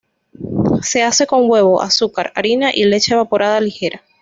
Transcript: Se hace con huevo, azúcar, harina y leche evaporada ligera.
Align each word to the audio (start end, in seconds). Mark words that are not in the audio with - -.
Se 0.81 1.03
hace 1.03 1.27
con 1.27 1.47
huevo, 1.47 1.79
azúcar, 1.83 2.31
harina 2.33 2.71
y 2.73 2.85
leche 2.85 3.13
evaporada 3.13 3.61
ligera. 3.61 4.01